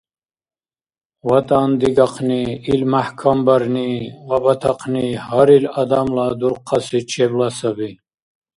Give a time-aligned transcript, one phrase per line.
[1.27, 3.89] ВатӀан дигахъни, ил мяхӀкамбарни
[4.27, 7.91] ва батахъни гьарил адамла дурхъаси чебла саби.